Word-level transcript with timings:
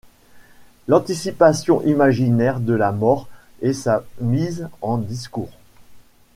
L'anticipation 0.87 1.83
imaginaire 1.83 2.59
de 2.59 2.73
la 2.73 2.91
mort 2.91 3.27
et 3.61 3.71
sa 3.71 4.03
mise 4.19 4.67
en 4.81 4.97
discours. 4.97 5.51